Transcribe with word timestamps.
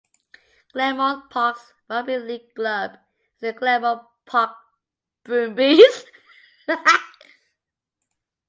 Glenmore 0.73 1.25
Park's 1.29 1.73
rugby 1.87 2.17
league 2.17 2.55
club 2.55 2.95
is 3.35 3.39
the 3.39 3.53
Glenmore 3.53 4.07
Park 4.25 4.57
Brumbies. 5.23 6.05